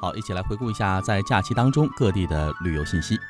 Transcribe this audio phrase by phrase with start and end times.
[0.00, 3.20] 好，一起来回顾一下在假期当中各地的旅游信息。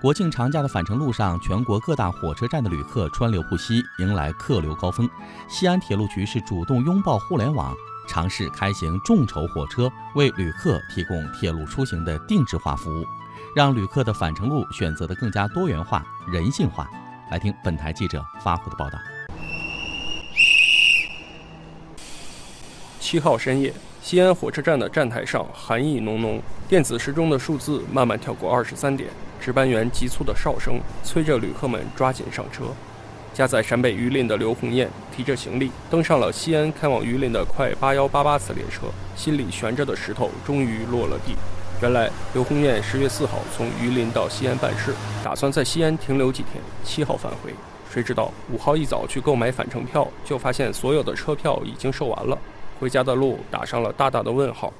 [0.00, 5.08] 国庆长假的返程路上，全国各大火车站的旅客川流不息，迎来客流高峰。
[5.48, 7.74] 西安铁路局是主动拥抱互联网，
[8.08, 13.04] 尝试开行众筹火车，为旅客提供铁路出行的定制化服务，
[13.54, 16.88] 让旅客的返程路选择的更加多元化、人性化。
[17.30, 18.98] 来听本台记者发回的报道。
[23.04, 23.70] 七号深夜，
[24.02, 29.10] 西安火车站的站台上寒意浓浓，电子时钟的数字慢慢跳过二十三点。
[29.38, 32.64] 值班员急促的哨声催着旅客们抓紧上车。
[33.34, 41.34] 家在陕北榆林的刘红艳提着行李登上了西安开往榆林的快八幺八八次列车，心里悬着的石头终于落了地。
[41.82, 47.52] 原来刘红艳十月四号从榆林到西安办事，打算在西安停留几天，七号返回。
[47.92, 52.36] 谁知道五号一早去购买返程票，就发现所有的车票已经售完了，
[52.78, 54.72] 回家的路打上了大大的问号。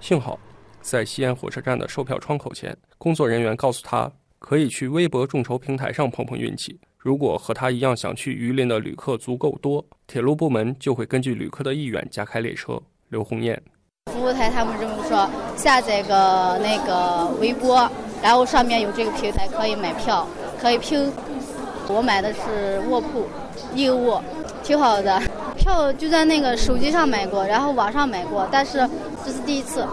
[0.00, 0.38] 幸好。
[0.80, 6.78] 在西安火车站的售票窗口前，工作人员告诉他，可以去微博众筹平台上碰碰运气。
[6.96, 12.80] 如果和他一样想去榆林的旅客足够多，铁路部门就会根据旅客的意愿加开列车。
[13.08, 13.60] 刘红艳，
[14.12, 17.90] 服务台他们这么说，下载个那个微博，
[18.22, 20.26] 然后上面有这个平台可以买票，
[20.58, 21.12] 可以拼。
[21.88, 23.26] 我买的是卧铺，
[23.74, 24.22] 硬卧，
[24.62, 25.20] 挺好的。
[25.68, 28.78] 票就在那个手机上买过，然后网上买过，但是
[29.22, 29.86] 这是第一次。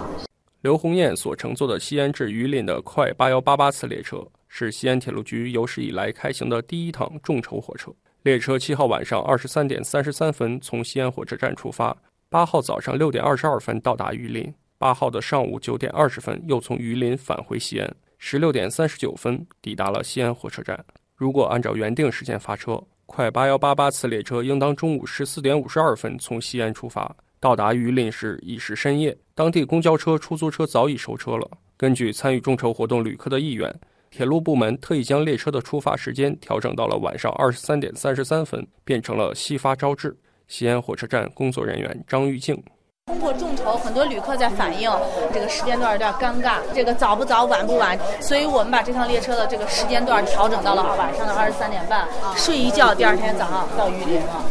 [0.62, 7.92] 刘红艳所乘坐的西安至榆林的快八幺八八次列车，是西安铁路局有史以来开行的第一趟众筹火车。
[8.24, 11.96] 列车七号晚上二十三点三十三分从西安火车站出发，
[12.30, 20.86] 八号早上六点二十二分到达榆林，八号的上午九点二十分又从榆林返回西安，十六点三十九分抵达了西安火车站。
[21.16, 27.16] 如果按照原定时间发车，快八幺八八次列车应当中午十四点五十二分从西安出发。
[27.40, 31.48] 到达榆林时已是深夜，当地公交车、出租车早已收车了。
[31.78, 33.74] 根据参与众筹活动旅客的意愿，
[34.10, 40.18] 铁路部门特意将列车的出发时间调整到了晚上二十三点三十三分，变成了西发朝至。
[40.48, 42.62] 西安火车站工作人员张玉静：
[43.08, 44.90] 通过众筹，很多旅客在反映
[45.32, 54.44] 这个时间段有点尴尬，这个早不早、晚不晚，所以我们把这趟列车的这个时间段调整到了晚上的二十三点半，睡一觉，第二天早上到榆林了。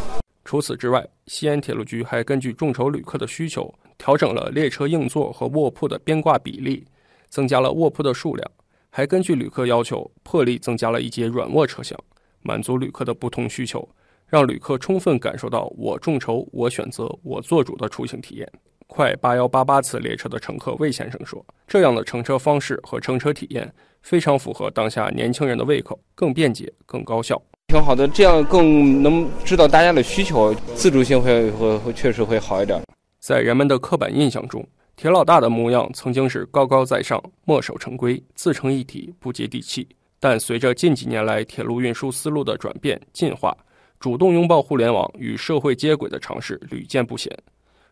[0.44, 6.86] 除此之外，西安铁路局还根据众筹旅客的需求，调整了列车硬座和卧铺的边挂比例，
[7.28, 8.48] 增加了卧铺的数量，
[8.88, 11.98] 还根据旅客要求，破例增加了一节软卧车厢，
[12.42, 13.88] 满足旅客的不同需求，
[14.34, 18.52] 让旅客充分感受到“我众筹，我选择，我做主”的出行体验。
[18.88, 27.40] 快八幺八八次列车的乘客魏先生说：“这样的乘车方式和乘车体验非常符合当下年轻人的胃口，更便捷，更高效。”
[27.72, 32.82] 挺好的，这样更能知道大家的需求，自主性会会会确实会好一点。
[33.20, 39.86] 在人们的刻板印象中，铁老大的模样曾经是高高在上、墨守成规、自成一体、不接地气。
[40.18, 43.56] 但随着近几年来铁路运输思路的转变进化，
[44.04, 47.34] 主动拥抱互联网与社会接轨的尝试屡见不鲜。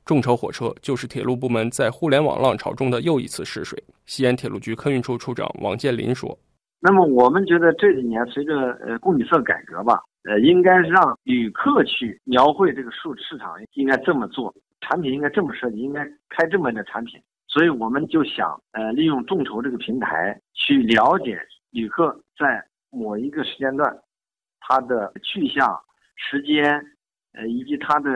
[0.04, 3.82] 众筹火车就是铁路部门在互联网浪潮中的又一次试水。
[4.04, 6.38] 西安铁路局客运处处长王建林说。
[6.80, 17.18] 那么我们觉得这几年随着呃供给侧改革吧，呃，应该让旅客去描绘这个市市场应该这么做，产品应该这么设计，应该开这么的产品。
[17.48, 21.40] 所以我们就想呃利用众筹这个平台去了解
[21.70, 23.98] 旅客在某一个时间段
[24.60, 25.74] 他的去向、
[26.16, 26.74] 时间，
[27.32, 28.10] 呃以及他的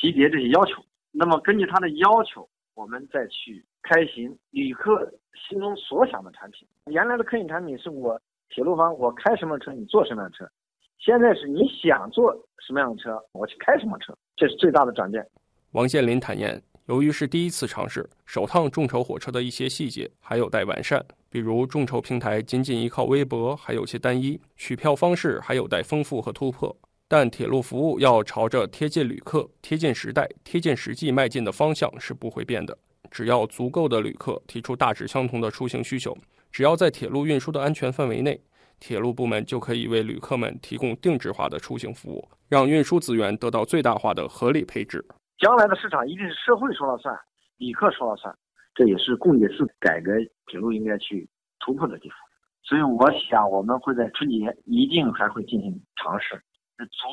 [0.00, 0.82] 级别这些要求。
[1.10, 5.12] 那么根据他的要求，我们再去开行旅客。
[5.48, 8.18] 心中所想的产品，原来的客运产品是我
[8.48, 10.48] 铁路方我开什么车你坐什么样的车，
[10.96, 12.32] 现在是你想坐
[12.64, 15.26] 什么样的车我去开什么车，这是最大的转变。
[15.72, 26.74] 王建林坦言，由于是第一次尝试，首趟众筹火车的一些细节还有待完善，比如众筹平台仅仅依靠微博还有些单一，取票方式还有待丰富和突破。
[27.06, 32.76] 但铁路服务要朝着贴近旅客、贴近时代、贴近实际迈进的方向是不会变的。
[33.10, 36.16] 只要足够的旅客提出大致相同的出行需求，
[36.50, 38.40] 只要在铁路运输的安全范围内，
[38.80, 45.04] 铁路部门就可以为旅客们提供定制化的出行服务，让运输资源得到最大化的合理配置。
[45.38, 47.14] 将来的市场一定是社会说了算，
[47.58, 48.34] 旅客说了算，
[48.74, 50.10] 这也是供给侧改革
[50.46, 51.28] 铁路应该去
[51.60, 52.16] 突破的地方。
[52.64, 56.42] 所以，我想我们会在春节一定还会进行尝试，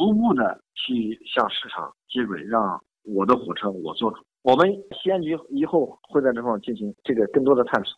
[0.02, 4.18] 逐步的去向市场接轨，让我的火车我做主。
[4.42, 4.68] 我们
[5.00, 7.96] 西安局以后会在这方面进行这个更多的探索。